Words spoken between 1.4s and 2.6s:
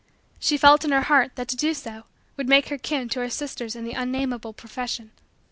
to do so would